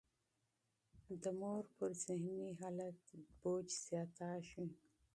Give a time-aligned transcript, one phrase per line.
[1.21, 2.95] د مور پر ذهني حالت
[3.39, 4.65] فشار زیاتېږي.